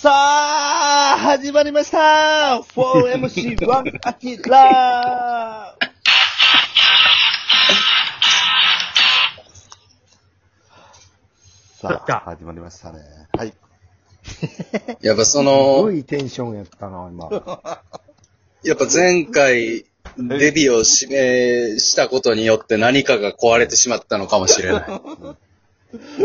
[0.00, 5.76] さあ、始まりました !4MC1 アキラ
[11.80, 13.00] さあ、始まりましたね。
[13.36, 13.52] はい。
[15.02, 17.28] やっぱそすのご、いテンションやったな、今。
[18.62, 19.84] やっぱ前回、
[20.16, 24.84] デビューを指名したことによって何かが壊れてしまったのかもしれない。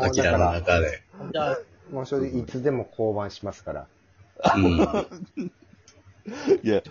[0.00, 1.02] アキラの中で。
[1.34, 1.58] じゃあ、
[1.92, 3.86] もうそれでいつでも降板しますから。
[4.56, 4.78] うん。
[6.62, 6.82] いや、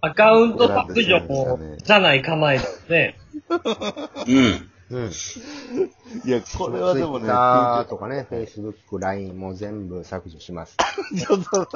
[0.00, 3.18] アカウント削除も、じゃない構えですね。
[4.26, 4.68] うん。
[4.90, 5.10] うん。
[6.24, 10.76] いや、これはでもね、Twitter とかね、Facebook、LINE も全部削除します。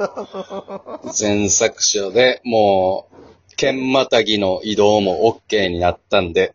[1.15, 6.53] 全作者で、もう、剣またぎの移動も OK になったんで、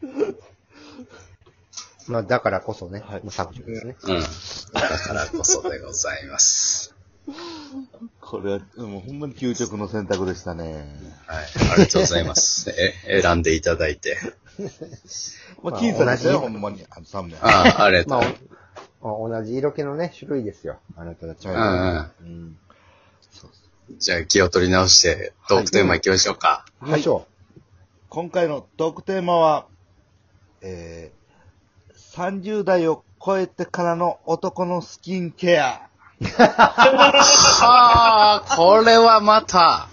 [2.10, 3.96] まあ、だからこそね、はいもう削除ですね。
[4.02, 4.20] うん。
[4.20, 6.92] だからこそでございます。
[8.20, 10.88] これは、もうほんまに究極の選択でしたね。
[11.26, 11.44] はい。
[11.72, 12.68] ありがとうございます。
[13.06, 14.18] え、選んでいただいて。
[15.62, 16.84] まあ、まあ僅差でしたよ、同じほんまに。
[16.90, 17.36] あの、3名。
[17.40, 18.22] ああ、ありがとまう。
[19.02, 20.80] あ、お同じ色気のね、種類ですよ。
[20.96, 22.10] あなたたちうんは。
[22.20, 22.26] うん。
[22.26, 22.58] うん。
[23.98, 26.64] じゃあ気を取り直して、トークテーマ行きましょうか。
[26.80, 27.26] 行きましょ
[28.08, 29.66] 今回のトークテーマは、
[30.62, 31.19] えー、
[32.12, 35.82] 30代を超えてからの男のスキンケア。
[36.22, 39.88] はあ、これはまた、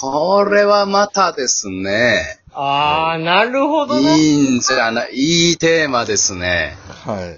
[0.00, 2.38] これはまたですね。
[2.52, 4.16] あー、なるほどね。
[4.16, 6.76] いいんじゃない、いいテーマですね。
[6.86, 7.36] は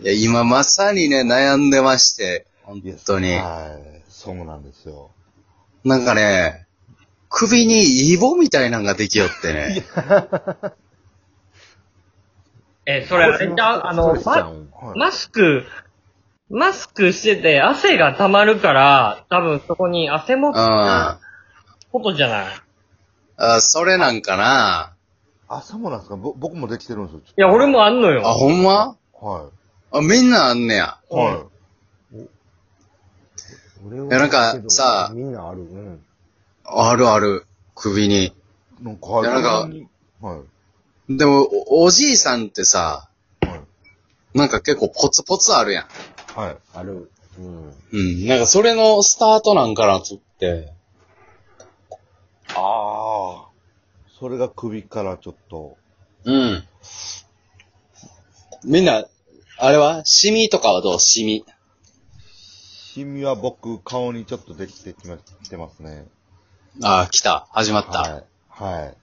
[0.00, 0.04] い。
[0.04, 3.34] いや、今まさにね、悩んでまして、本当に。
[3.34, 4.02] はい。
[4.08, 5.10] そうなんですよ。
[5.84, 6.66] なんかね、
[7.28, 9.84] 首にイボみたいなのができよってね。
[12.90, 13.94] え、それあれちゃうあう。
[13.94, 14.50] の、ストレスちゃ
[14.96, 15.64] マスク、
[16.48, 20.54] マスクしてて汗が溜まるから、多分そこに汗もうん。
[20.56, 21.20] あ
[21.92, 23.60] ことじゃない？
[23.60, 24.94] それなんかな。
[25.48, 26.16] あ、そうなんですか？
[26.16, 27.20] ぼ僕もできてるんですよ。
[27.20, 28.22] いや、俺もあんのあ、よ。
[28.22, 28.96] ほんま？
[29.20, 29.50] は
[29.92, 30.98] あ、みんなあんねや。
[31.10, 31.14] い。
[31.14, 31.44] は
[33.86, 35.60] 俺はいやなんかさみんなある。
[35.60, 36.04] うん。
[36.64, 37.44] あるある。
[37.74, 38.26] 首に。
[38.26, 38.32] い。
[38.82, 39.68] なんか、なんか
[40.26, 40.40] はい。
[41.08, 43.08] でも、おおじいさんってさ、
[43.40, 43.60] はい。
[44.38, 45.86] なんか結構ポツポツあるやん。
[46.38, 46.56] はい。
[46.74, 47.10] ある。
[47.38, 47.74] うん。
[47.92, 48.26] うん。
[48.26, 50.72] なんかそれのスタートなんかなとって。
[52.54, 53.48] ああ。
[54.20, 55.76] それが首からちょっと。
[56.24, 56.64] うん。
[58.64, 59.06] みんな、
[59.58, 60.04] あれは？
[60.04, 61.00] シミとかはどう？
[61.00, 61.44] シミ。
[62.18, 66.06] シミは僕、顔にちょっとできてきま、きてますね。
[66.82, 67.46] ああ、来た。
[67.52, 68.02] 始まった。
[68.02, 68.24] はい。
[68.48, 68.96] はい。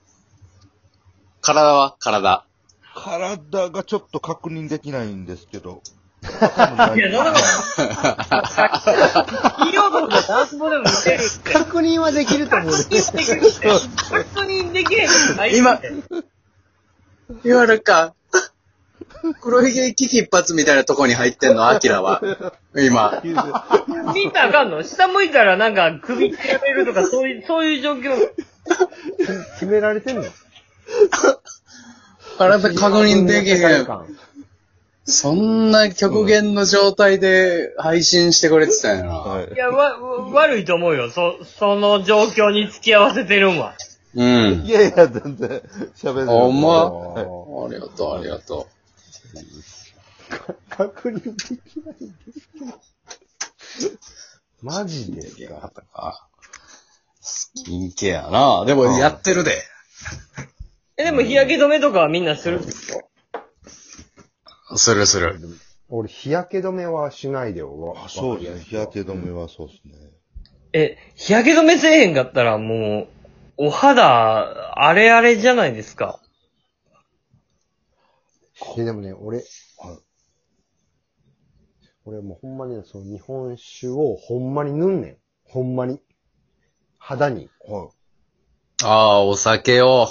[1.46, 2.44] 体は体。
[2.92, 5.80] 体がちょっと確認できないんですけど。
[6.24, 7.36] いや、それも、
[9.52, 11.52] 企業とかダンスボでも見てるって。
[11.52, 12.72] 確認はできると思うね。
[12.72, 13.68] 確認できるって。
[14.10, 15.58] 確認できへんことないって。
[15.58, 15.80] 今
[17.44, 18.14] 言われるか。
[19.40, 22.20] 黒ひげ危機一髪みたいなとこに入ってんの、アキラは。
[22.74, 23.22] 今。
[23.22, 23.34] 見
[24.32, 24.82] たらあかんの？
[24.82, 28.16] 下向いたらなんか首切られるとかそういう、そういう状況。
[29.60, 30.24] 決められてんの？
[32.38, 33.82] 体確認できへん。
[33.82, 34.18] ん。
[35.08, 39.10] そんな極限の状態で配信してくれてたんやな。
[39.18, 39.56] はいい。
[39.56, 41.10] や、わ、わ悪いと思うよ。
[41.10, 43.74] そ、その状況に付き合わせてるんは。
[44.14, 44.68] うんい。
[44.70, 45.62] やいや、全然、
[45.96, 46.26] 喋れる。
[46.26, 46.90] ほんま？
[46.90, 48.66] はいありがとう、ありがと
[50.70, 52.48] 確認できないんです
[53.78, 53.92] けど。
[54.62, 55.46] マジで
[55.92, 56.28] か。
[57.20, 58.64] スキンケアな。
[58.64, 59.62] でもやってるで。
[60.98, 63.08] え、でも日焼け止めとかはみんなするんですよ。
[64.76, 65.38] するする。
[65.88, 67.78] 俺、日焼け止めはしないでよ。
[67.78, 68.60] わあそうですね。
[68.64, 69.94] 日焼け止めはそうですね。
[70.72, 73.08] え、日焼け止めせえへんかったらも
[73.58, 76.20] う、お肌、あれあれじゃないですか。
[78.78, 79.46] え、でもね、俺、はい
[82.08, 85.16] 俺もうほんまにね、その日本酒をほんまに塗んねん。
[85.42, 86.00] ほんまに。
[86.98, 87.50] 肌に。
[87.68, 87.90] は
[88.84, 90.06] ああ、お酒を。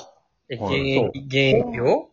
[0.50, 2.10] え、はい原液、原液を？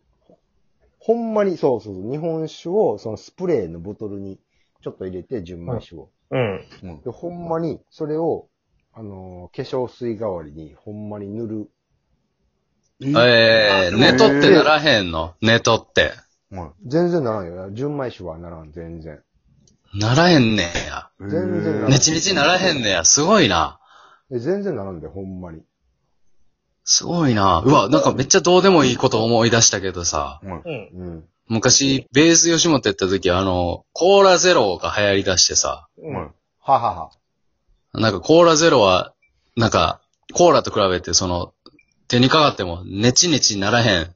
[0.99, 4.39] ほんまに、そうそうそう、日本酒をそのスプレーのボトルに
[4.81, 6.09] ちょっと入れて、純米酒を。
[6.31, 6.65] うん。
[6.83, 6.85] い。
[6.87, 7.01] うん。
[7.01, 8.47] で、ほんまに、それを、
[8.93, 11.69] あのー化粧水代わりに、ほんまに塗る。
[13.01, 15.33] ええー、寝とってならへんの？
[15.41, 16.11] 寝とって。
[16.51, 17.71] は全然ならんよ。
[17.71, 19.21] 純米酒はならん、全然。
[19.99, 21.09] ならへんねや。
[21.19, 21.29] い。
[21.29, 21.31] 全
[21.61, 23.03] 然ならんねちねちならへんねや。
[23.03, 23.79] すごいな。
[24.31, 25.63] え全然ならんで、ほんまに。
[26.85, 27.63] すごいな。
[27.65, 30.39] うわ、なんかめっちゃどうでもいいこと思い出したけどさ。
[30.43, 31.07] はいうん。
[31.07, 31.23] うん。
[31.47, 36.29] 昔、ベース吉本やった時、あの、コーラゼロが流行り出してさ、うんはい。
[36.59, 37.11] ははは。
[37.93, 39.13] なんかコーラゼロは、
[39.55, 40.01] なんか、
[40.33, 41.53] コーラと比べてその、
[42.07, 44.15] 手にかかってもネチネチならへん。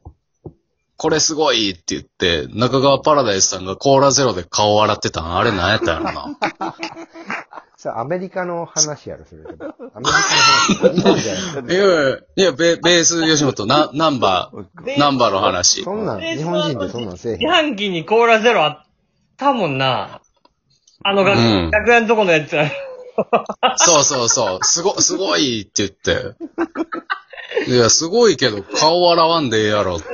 [0.98, 6.38] これすごいって言って、中川パラダイスさんがコーラゼロで顔笑ってたんあれ何やったんやろな。
[7.88, 9.44] さあ、アメリカの話やろ、それ。
[9.44, 10.74] アメリカの話。
[10.74, 11.72] 日本じゃない。
[11.74, 15.84] いやいやいや、ベベース吉本、な、ナンバー、ナンバーの話。
[15.84, 17.50] そんなん、日本人でそんなんせえへん自。
[17.50, 18.86] 販機にコーラゼロあっ
[19.38, 20.20] たもんな。
[21.02, 22.58] あの楽、うん楽屋のとこのやつ。
[23.78, 24.60] そうそうそう。
[24.64, 26.36] すご、すごいって言って。
[27.72, 30.00] いや、すごいけど、顔笑わんでええやろ。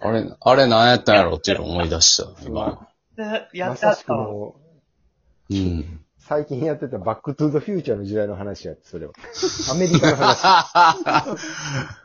[0.00, 2.87] あれ、あれ何やったんやろっていうのを思い出した、今。
[3.52, 4.54] やまさしくったう、
[5.50, 6.04] うん。
[6.18, 9.12] 最近やってたバックトゥーザフューチャーの時代の話やって、それは。
[9.70, 11.38] アメリカの話。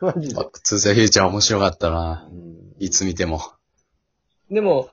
[0.00, 0.50] マジでバッ。
[0.50, 2.28] クトゥザフューチャー面白かったな。
[2.30, 3.40] うんいつ見ても。
[4.50, 4.88] でも、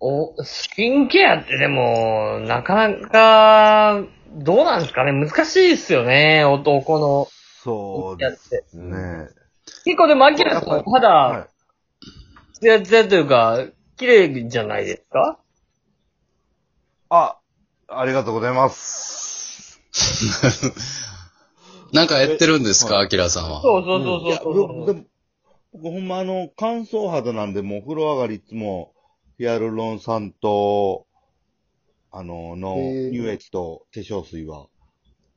[0.00, 4.02] お、スキンケアってでも、なかなか、
[4.32, 5.12] どうなんですかね？
[5.12, 7.28] 難しいですよね、男の
[7.62, 8.64] そうでやって。
[8.68, 9.28] すね。
[9.84, 11.48] 結構でも、アキラさん、は肌、
[12.54, 12.58] い。
[12.58, 13.64] ツヤツヤというか、
[13.96, 15.38] 綺麗じゃないですか？
[17.08, 17.38] あ、
[17.88, 19.80] ありがとうございます。
[21.92, 23.62] なんかやってるんですか、はアキラさんは？
[23.62, 24.84] そうそうそうそうそう。
[24.84, 25.04] 僕でも、
[25.72, 28.92] 僕ほんまあの、乾燥肌なんで、もう風呂上がりいつも、
[29.38, 31.06] ヒアルロン酸と、
[32.10, 34.66] あの、の、へー乳液と化粧水は、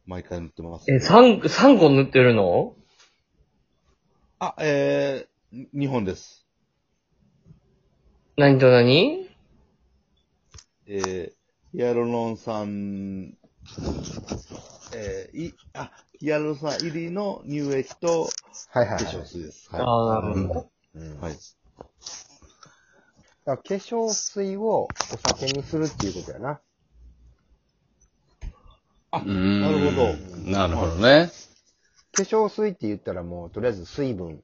[0.05, 0.91] 毎回塗ってます。
[0.91, 2.75] え、三、三個塗ってるの？
[4.39, 6.38] あ、えー、日本です。
[8.39, 9.27] 何と何？
[10.87, 13.33] えー、ヒアルロン酸、
[14.95, 18.29] えー、い、あ、ヒアルロン酸入りの乳液と
[18.71, 19.13] 化はいはいはい。
[19.13, 19.69] 粧水です。
[19.73, 20.71] あはあ、なるほど。
[20.95, 21.17] うんい。
[21.17, 21.33] はい。
[21.33, 21.41] だか
[23.45, 24.87] ら化粧水をお
[25.17, 26.61] 酒にするっていうことやな。
[29.11, 30.49] うーんなるほど。
[30.49, 31.29] なるほどね。
[32.13, 34.41] 化粧水って言ったらもう、とりあえず水分、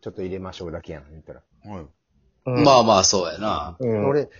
[0.00, 1.42] ちょっと入れましょうだけやん、言ったら。
[1.66, 1.86] はい。
[2.46, 3.78] うんまあまあ、そうやな。
[3.78, 4.30] うん、俺、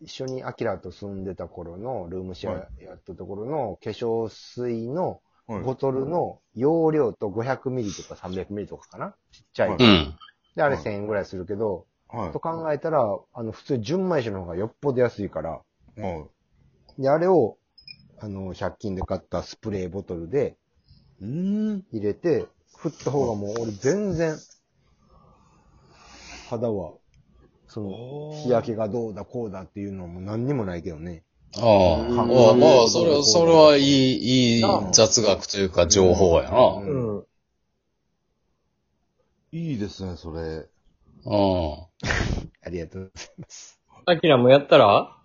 [0.00, 5.62] 一緒にアキラと住んでた頃の、ルームシェアやったところの化粧水のはい。
[5.64, 9.70] ボトルの容量と500ミリとか300ミリとかかなちっちゃい。
[9.70, 10.18] はいうん。
[10.56, 12.40] で、あれはい1000円ぐらいするけど、はいと。
[12.40, 13.02] 考えたら、
[13.32, 15.62] あの、普通純米酒の方がよっぽど安いから、
[15.96, 16.30] はい。
[16.98, 17.56] で、あれを、
[18.18, 20.56] あの、100均で買ったスプレーボトルで
[21.20, 21.86] うーん。
[21.92, 22.46] 入れて、
[22.76, 24.40] 振った方がもう俺全然、
[26.48, 26.94] 肌は、
[27.68, 27.90] その、
[28.42, 31.24] 日焼けがどうだこうだっていうのも何にもないけどね。
[31.56, 36.58] ああ、うんまあまあ、それは、それはいい、いい雑学というか情報やな。
[36.58, 37.26] ううん。
[39.52, 40.68] いいですね、それ。
[41.24, 41.86] うん。
[42.62, 43.80] ありがとうございます。
[44.06, 45.16] アキラもやったら？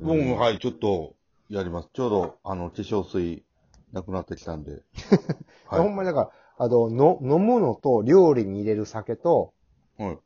[0.00, 1.14] 僕も、はい、ちょっと、
[1.48, 1.88] やります。
[1.92, 3.44] ちょうど、あの、化粧水、
[3.92, 4.82] なくなってきたんで。
[5.68, 5.80] はい。
[5.82, 6.30] ほんまにだから、
[6.64, 9.52] あの、の、飲むのと料理に入れる酒と、
[9.98, 10.18] はい。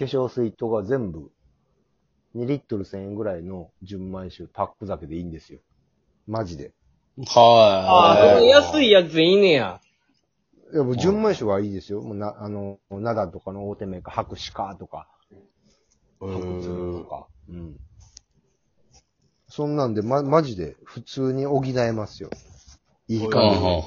[0.00, 1.30] 化粧水とが全部、
[2.34, 5.58] 2リットル1000円ぐらいの純米酒パック酒でいいんですよ。
[6.26, 6.72] マジで。
[7.36, 8.48] ああ、そのはい。
[8.48, 9.80] 安いやついいねや。
[10.72, 12.00] いや、もう純米酒はいいですよ。
[12.00, 15.06] もうな、あの、灘とかの大手メーカー、白紙かとか、
[16.22, 17.26] え白鶴ーとか。
[17.50, 17.76] うん。
[19.48, 22.30] そんなんで、ま、マジで普通に補えますよ。
[23.08, 23.82] いいうん、感じで。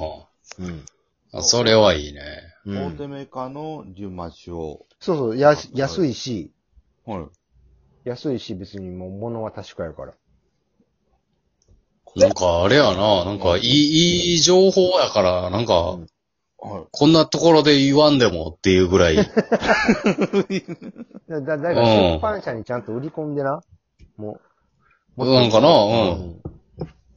[0.59, 0.85] うん、うん。
[1.33, 1.43] うん。
[1.43, 2.21] それはいいね。
[2.65, 4.85] うん大手メーカーの純米酒を。
[4.99, 6.53] そうそう、や、安いし、
[7.05, 7.19] は
[8.05, 8.09] い。
[8.09, 10.13] 安いし、別にもう物は確かやから。
[12.15, 16.87] なんかあれやな、なんかいい、いい情報やから、なんか、はい。
[16.91, 19.17] こんなところで言わんでもっていうぐらい。
[19.17, 19.23] だ、
[21.27, 23.61] だ、だから出版社にちゃんと売り込んでな。
[24.15, 24.39] も
[25.17, 25.25] う。
[25.25, 26.52] なんかなうん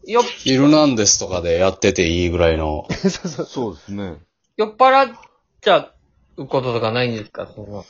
[0.07, 2.87] よっ、ヒルナンデスとかでやってていいぐらいの。
[3.03, 3.47] そうそう。
[3.47, 4.19] そうですね。
[4.57, 5.19] 酔っ払っ
[5.61, 5.93] ちゃ
[6.37, 7.47] うこととかないんですか？
[7.55, 7.85] その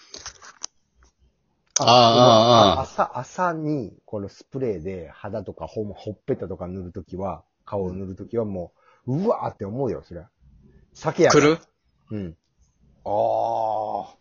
[1.79, 8.73] ああ、ああ、あ朝、朝に、このスプレーで肌とかほんほっぺたとか塗るときは、顔を塗るときはも
[9.07, 10.31] う、うわーって思うよ、そりゃ。
[10.95, 11.33] 酒やあ。
[11.35, 11.45] から。
[11.45, 11.59] 来る？
[12.13, 12.37] うん。
[13.05, 14.17] ああ。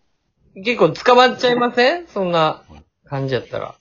[0.56, 2.08] 結構捕まっちゃいません？
[2.08, 2.64] そんな
[3.06, 3.76] 感じやったら。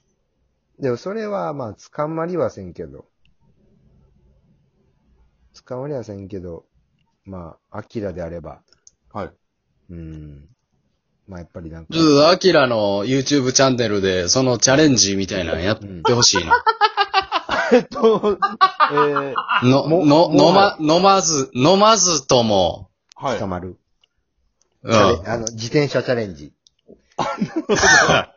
[0.78, 3.06] でもそれは、まあ、捕まりはせんけど。
[5.62, 6.64] 捕まりはせんけど、
[7.24, 8.60] まあ、アキラであれば、
[9.12, 9.30] はい。
[9.90, 10.48] うん。
[11.26, 16.62] まあ、やっぱりなんかちょ、っと、アキラの YouTube チャンネルで、そのチャレンジみたいなのやってほしいな。
[17.72, 18.38] えっと、
[18.92, 23.46] えー、の、もの、も飲ま、飲まず、飲まずとも、はい捕。
[23.46, 23.78] まる。
[24.82, 24.94] うん。
[24.94, 26.52] あの、自転車チャレンジ。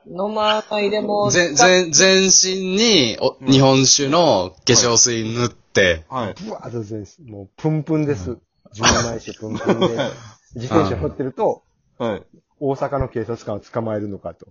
[0.06, 6.36] 飲まないでも、全、全、全身にお日本酒の化粧水塗って、はい。
[6.44, 7.32] ブワー。
[7.32, 8.38] もう、プンプンです。
[8.74, 9.88] 純米酒プンプンで。
[10.56, 11.64] 自転車乗ってると、
[11.98, 12.26] はい。
[12.60, 14.48] 大阪の警察官を捕まえるのかと。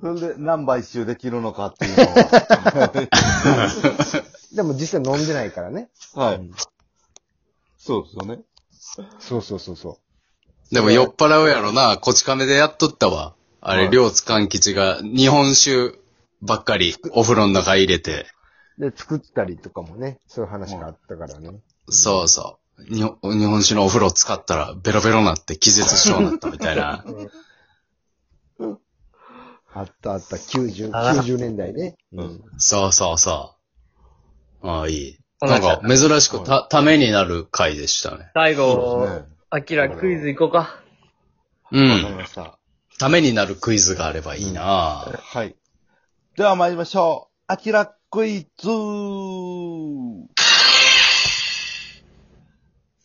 [0.00, 2.92] それで何杯一周できるのかっていうのは。
[4.52, 5.90] でも実際飲んでないからね。
[6.14, 6.34] はい。
[6.36, 6.50] うん
[7.84, 8.44] そうですよね。
[9.18, 10.01] そうそうそうそう。
[10.72, 13.34] でも酔っ払うやろな、こち亀でやっとったわ。
[13.60, 15.98] あれ、はい両津勘吉が日本酒
[16.40, 18.26] ばっかりお風呂の中入れて、
[18.78, 21.60] で、作ったりとかもね、そういう話があったからね。
[21.88, 22.84] そうそう。
[22.84, 27.04] 日本日本酒のお風呂使ったらベロベロになって気絶しそうになったみたいな。
[29.74, 31.96] あったあった、90、あ90年代ね。
[32.12, 32.42] うん。
[32.58, 33.54] そうそうそ
[34.62, 34.68] う。
[34.68, 35.18] ああ、いい。
[35.40, 38.30] ななんんか珍しくた、ためになる回でしたね。
[38.34, 39.22] 最後。
[39.54, 40.80] アキラクイズ行こうか。
[41.70, 42.16] うわかりん。
[42.16, 42.58] ました。
[42.98, 45.54] ためになるクイズがあればいいな、はい。
[46.38, 47.34] では参りましょう。
[47.48, 48.68] アキラクイズ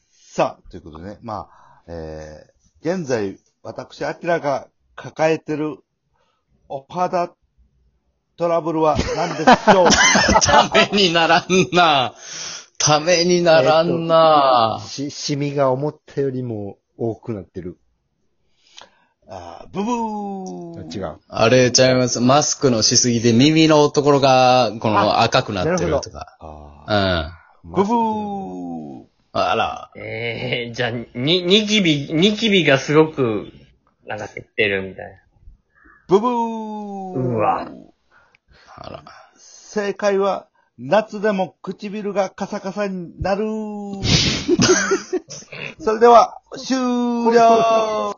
[0.10, 5.80] さあ、ということでね、まあ、えー、現在、私、アキラが抱えてる
[6.70, 7.34] お肌
[8.38, 9.90] トラブルは何でしょう？
[10.42, 12.14] ためにならんな
[12.88, 17.78] ためにならんな、し、シミが思ったよりも多くなってる。
[19.28, 21.20] あーブブー違う。
[21.28, 22.22] あれちゃいます。
[22.22, 26.38] マスクのしすぎで耳のところが、この赤くなってるとか。
[26.40, 27.34] あ
[27.66, 27.74] うん。
[27.74, 29.92] ーブブーあら。
[29.98, 33.52] えー、じゃあ、に、ニキビ、ニキビがすごく、
[34.06, 35.12] なんか減ってるみたいな。
[36.08, 37.70] ブブーうわ
[38.78, 39.04] あら。
[39.36, 40.48] 正解は、
[40.80, 43.46] 夏でも唇がカサカサになる。
[45.80, 48.14] それでは、終了